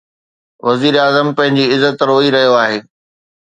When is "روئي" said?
2.09-2.29